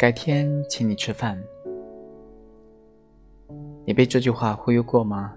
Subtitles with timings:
[0.00, 1.38] 改天请你吃饭。
[3.84, 5.36] 你被这句话忽悠过吗？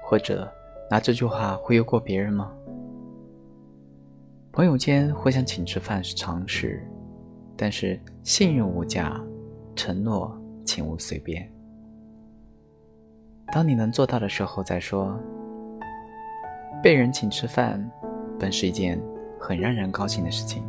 [0.00, 0.48] 或者
[0.88, 2.52] 拿这句话忽悠过别人吗？
[4.52, 6.88] 朋友间互相请吃饭是常事，
[7.56, 9.20] 但是信任无价，
[9.74, 11.52] 承诺请勿随便。
[13.52, 15.18] 当你能做到的时候再说。
[16.80, 17.90] 被人请吃饭，
[18.38, 19.02] 本是一件
[19.40, 20.62] 很让人高兴的事情，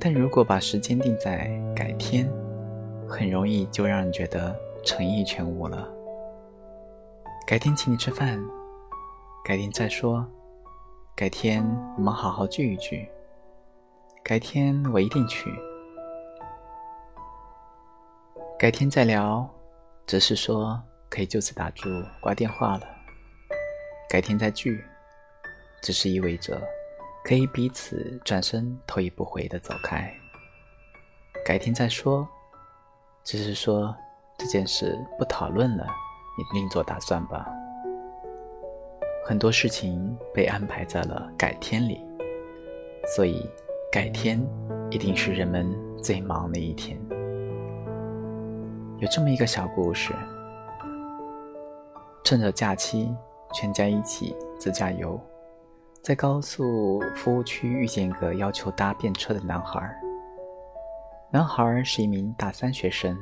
[0.00, 2.30] 但如果把时间定在改天，
[3.08, 5.88] 很容易就让人觉得诚意全无了。
[7.46, 8.42] 改天请你吃饭，
[9.44, 10.26] 改天再说，
[11.14, 11.64] 改天
[11.96, 13.08] 我们好好聚一聚，
[14.22, 15.50] 改天我一定去，
[18.58, 19.48] 改天再聊，
[20.06, 21.88] 只是说可以就此打住，
[22.20, 22.86] 挂电话了。
[24.08, 24.84] 改天再聚，
[25.82, 26.60] 只是意味着
[27.24, 30.12] 可以彼此转身头也不回的走开。
[31.42, 32.28] 改天再说，
[33.24, 33.96] 只是说
[34.36, 35.86] 这件事不讨论了，
[36.36, 37.48] 你另做打算吧。
[39.24, 42.04] 很多事情被安排在了改天里，
[43.16, 43.50] 所以
[43.90, 44.38] 改天
[44.90, 45.66] 一定是人们
[46.02, 47.00] 最忙的一天。
[48.98, 50.12] 有这么一个小故事，
[52.22, 53.10] 趁着假期。
[53.56, 55.16] 全家一起自驾游，
[56.04, 59.98] 在高速服务区遇见一个要求搭便车的男孩。
[61.30, 63.16] 男孩是一名大三学生，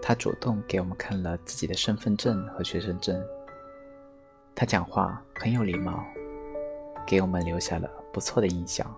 [0.00, 3.20] 他主动给我们看了自己的身份证和学生证。
[4.54, 6.04] 他讲话很有礼貌，
[7.04, 8.88] 给我们留下了不错的印象。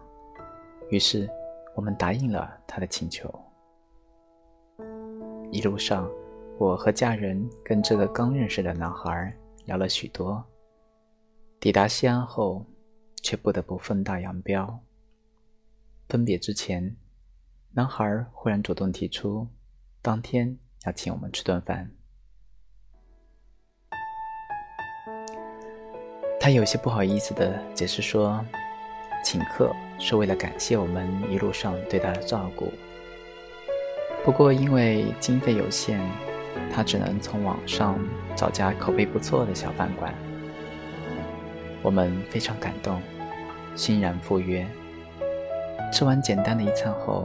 [0.91, 1.27] 于是
[1.74, 3.27] 我们答应了他的请求。
[5.50, 6.06] 一路上，
[6.58, 9.34] 我和家人跟这个刚认识的男孩。
[9.64, 10.44] 聊了许多，
[11.59, 12.67] 抵达西安后，
[13.23, 14.81] 却不得不分道扬镳。
[16.09, 16.97] 分别之前，
[17.73, 19.49] 男孩忽然主动提出，
[20.03, 21.91] 当天要请我们吃顿饭。
[26.39, 28.45] 他有些不好意思的解释说，
[29.25, 32.72] 请客是为了感谢我们一路上对他的照顾。
[34.25, 36.00] 不过因为经费有限。
[36.72, 37.99] 他只能从网上
[38.34, 40.15] 找家口碑不错的小饭馆。
[41.82, 43.00] 我们非常感动，
[43.75, 44.66] 欣然赴约。
[45.92, 47.25] 吃完简单的一餐后，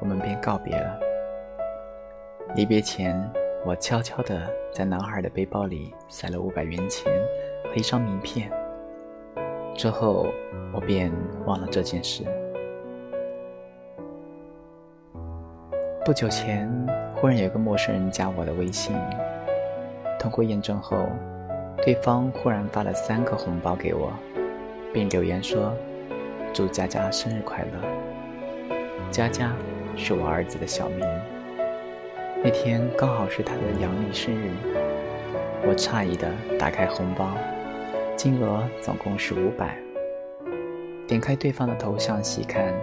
[0.00, 0.98] 我们便告别了。
[2.54, 3.20] 离别前，
[3.64, 7.12] 我悄悄地在男孩的背包里塞了五百元钱
[7.64, 8.50] 和一张名片。
[9.74, 10.26] 之后，
[10.72, 11.12] 我便
[11.46, 12.24] 忘了这件事。
[16.04, 16.70] 不久前。
[17.16, 18.96] 忽然有个陌生人加我的微信，
[20.18, 21.06] 通过验证后，
[21.82, 24.12] 对方忽然发了三个红包给我，
[24.92, 25.74] 并留言说
[26.52, 27.88] ：“祝佳佳生日快乐。”
[29.10, 29.50] 佳佳
[29.96, 31.00] 是我儿子的小名。
[32.44, 34.50] 那天刚好是他的阳历生日，
[35.66, 37.30] 我诧异的打开红包，
[38.14, 39.74] 金额总共是五百。
[41.08, 42.74] 点开对方的头像细看，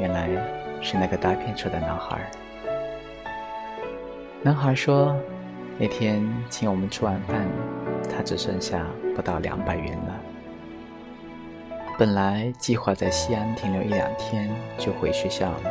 [0.00, 0.28] 原来
[0.82, 2.18] 是那个搭便车的男孩。
[4.42, 5.16] 男孩说
[5.78, 6.20] ：“那天
[6.50, 7.46] 请我们吃晚饭，
[8.18, 8.84] 他只剩下
[9.14, 10.20] 不到两百元了。
[11.96, 15.70] 本来计划在西安停留一两天就回学校了，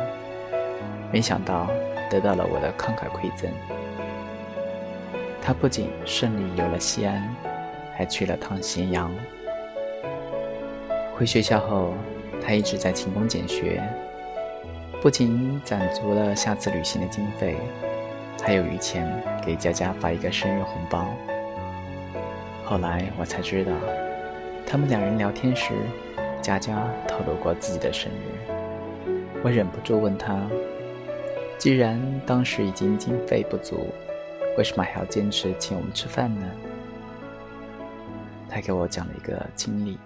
[1.12, 1.68] 没想到
[2.08, 3.50] 得到了我的慷慨馈赠。
[5.42, 7.22] 他不仅顺利游了西安，
[7.94, 9.12] 还去了趟咸阳。
[11.14, 11.92] 回学校后，
[12.42, 13.82] 他一直在勤工俭学，
[15.02, 17.56] 不仅攒足了下次旅行的经费。”
[18.42, 19.06] 还有余钱
[19.44, 21.06] 给佳佳发一个生日红包。
[22.68, 23.72] 后来我才知道，
[24.66, 25.72] 他们两人聊天时，
[26.42, 28.52] 佳佳透露过自己的生日。
[29.42, 30.46] 我忍不住问他
[31.56, 33.86] ：“既然当时已经经费不足，
[34.58, 36.46] 为什么还要坚持请我们吃饭呢？”
[38.50, 39.98] 他给我讲了一个经历：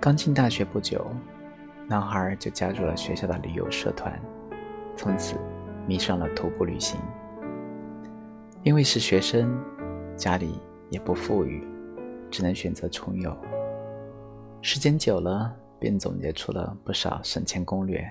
[0.00, 1.04] 刚进大学不久，
[1.88, 4.16] 男孩就加入了学校的旅游社团，
[4.94, 5.36] 从此。
[5.88, 7.00] 迷上了徒步旅行，
[8.62, 9.56] 因为是学生，
[10.16, 10.58] 家里
[10.90, 11.62] 也不富裕，
[12.30, 13.36] 只能选择穷游。
[14.62, 18.02] 时间久了，便总结出了不少省钱攻略，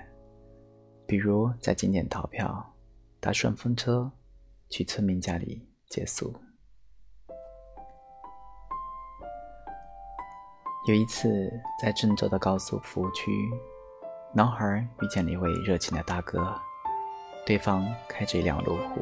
[1.07, 2.74] 比如在景点逃票，
[3.19, 4.10] 搭顺风车，
[4.69, 6.34] 去村民家里借宿。
[10.88, 13.31] 有一次，在郑州的高速服务区，
[14.31, 16.56] 男孩遇见了一位热情的大哥。
[17.44, 19.02] 对方开着一辆路虎，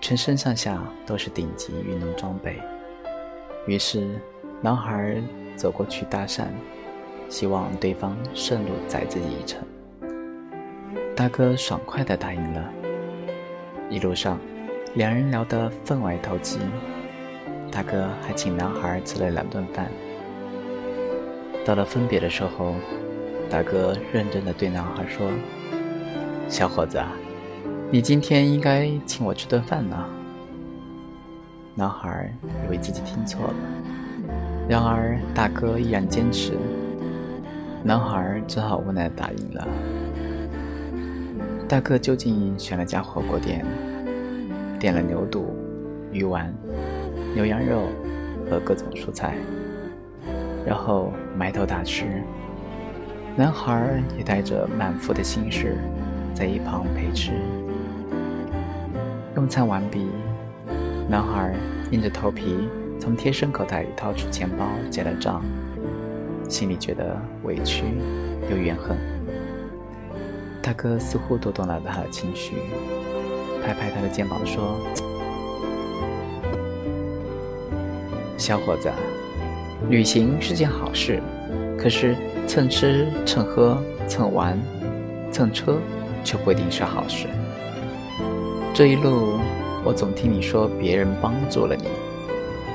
[0.00, 2.56] 全身上下都是顶级运动装备。
[3.66, 4.08] 于是，
[4.60, 5.20] 男孩
[5.56, 6.46] 走过去搭讪，
[7.28, 9.60] 希望对方顺路载自己一程。
[11.14, 12.72] 大哥爽快地答应了。
[13.90, 14.38] 一路上，
[14.94, 16.58] 两人聊得分外投机。
[17.70, 19.90] 大哥还请男孩吃了两顿饭。
[21.64, 22.74] 到了分别的时候，
[23.50, 25.30] 大哥认真地对男孩说
[26.48, 26.98] ：“小伙子，
[27.90, 29.96] 你今天应该请我吃顿饭呢。”
[31.74, 32.30] 男孩
[32.66, 33.54] 以为自己听错了，
[34.68, 36.52] 然而大哥依然坚持，
[37.82, 39.66] 男孩只好无奈答应了。
[41.66, 43.64] 大哥就近选了家火锅店，
[44.78, 45.56] 点了牛肚、
[46.12, 46.52] 鱼丸、
[47.34, 47.84] 牛羊肉
[48.50, 49.36] 和各种蔬菜，
[50.66, 52.22] 然后埋头大吃。
[53.36, 55.78] 男孩也带着满腹的心事，
[56.34, 57.32] 在一旁陪吃。
[59.36, 60.06] 用餐完毕，
[61.08, 61.54] 男孩
[61.90, 62.68] 硬着头皮
[63.00, 65.44] 从贴身口袋里掏出钱包结了账，
[66.48, 67.84] 心里觉得委屈
[68.50, 68.96] 又怨恨。
[70.60, 72.56] 大哥似乎读懂了他的情绪，
[73.64, 74.76] 拍拍他的肩膀说
[78.36, 78.90] ：“小伙子，
[79.88, 81.22] 旅行是件好事，
[81.78, 82.14] 可是
[82.46, 84.58] 蹭吃蹭喝蹭玩
[85.30, 85.78] 蹭车
[86.24, 87.28] 却不一定是好事。
[88.78, 89.40] 这一路，
[89.84, 91.88] 我总听你说别人帮助了你，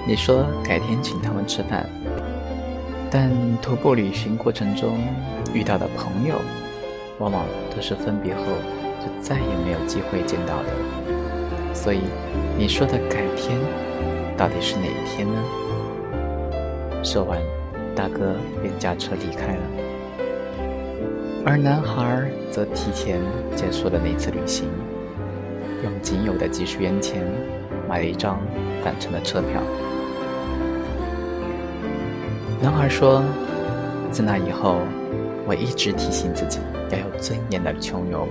[0.06, 1.90] 你说改天请他们吃饭，
[3.10, 4.98] 但徒步旅行过程中
[5.54, 6.36] 遇到的朋友。”
[7.20, 8.42] 往往都是分别后
[9.00, 12.02] 就再也没有机会见到的，所以
[12.58, 13.58] 你说的改天，
[14.36, 15.42] 到底是哪一天呢？
[17.02, 17.40] 说完，
[17.96, 19.62] 大哥便驾车离开了，
[21.46, 23.22] 而男孩则提前
[23.56, 24.68] 结束了那次旅行，
[25.84, 27.22] 用仅有的几十元钱
[27.88, 28.40] 买了一张
[28.84, 29.62] 返程的车票。
[32.62, 33.22] 男孩说
[34.10, 34.80] ：“自那以后。”
[35.46, 36.60] 我一直提醒自己
[36.90, 38.26] 要有尊严的穷游，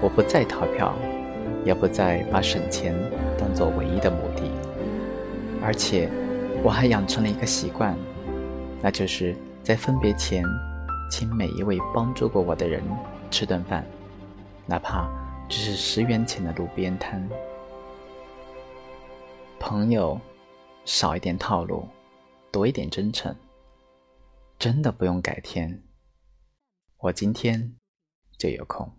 [0.00, 0.92] 我不再逃票，
[1.64, 2.92] 也不再把省钱
[3.38, 4.42] 当做唯一的目的，
[5.64, 6.10] 而且
[6.60, 7.96] 我还养成了一个习惯，
[8.82, 10.42] 那就是在分别前，
[11.08, 12.82] 请每一位帮助过我的人
[13.30, 13.86] 吃顿饭，
[14.66, 15.08] 哪怕
[15.52, 17.28] 只是十元钱的路边摊。
[19.60, 20.18] 朋友，
[20.86, 21.86] 少一点套路，
[22.50, 23.36] 多一点真诚，
[24.58, 25.82] 真的不用改天。
[26.96, 27.76] 我今天
[28.38, 28.90] 就有空。